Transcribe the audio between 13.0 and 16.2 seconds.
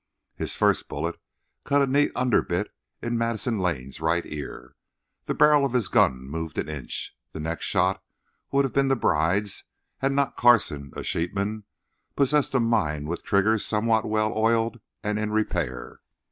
with triggers somewhat well oiled and in repair.